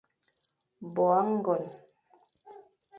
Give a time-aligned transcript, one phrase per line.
[0.93, 1.63] Bo âgon.